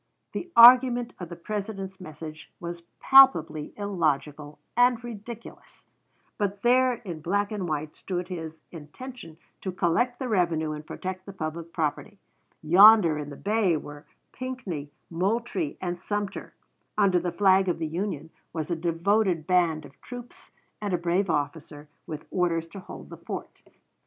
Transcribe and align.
The 0.33 0.49
argument 0.55 1.13
of 1.19 1.29
the 1.29 1.35
President's 1.35 2.01
message 2.01 2.51
was 2.59 2.81
palpably 2.99 3.71
illogical 3.77 4.57
and 4.75 4.97
ridiculous, 5.03 5.85
but 6.39 6.63
there 6.63 6.93
in 6.95 7.21
black 7.21 7.51
and 7.51 7.69
white 7.69 7.95
stood 7.95 8.27
his 8.27 8.57
intention 8.71 9.37
to 9.61 9.71
collect 9.71 10.17
the 10.17 10.27
revenue 10.27 10.71
and 10.71 10.83
protect 10.83 11.27
the 11.27 11.33
public 11.33 11.71
property; 11.71 12.17
yonder 12.63 13.19
in 13.19 13.29
the 13.29 13.35
bay 13.35 13.77
were 13.77 14.07
Pinckney, 14.31 14.89
Moultrie, 15.11 15.77
and 15.79 16.01
Sumter; 16.01 16.55
under 16.97 17.19
the 17.19 17.31
flag 17.31 17.69
of 17.69 17.77
the 17.77 17.85
Union 17.85 18.31
was 18.53 18.71
a 18.71 18.75
devoted 18.75 19.45
band 19.45 19.85
of 19.85 20.01
troops 20.01 20.49
and 20.81 20.95
a 20.95 20.97
brave 20.97 21.29
officer, 21.29 21.87
with 22.07 22.25
orders 22.31 22.65
to 22.69 22.79
hold 22.79 23.11
the 23.11 23.17
fort. 23.17 23.59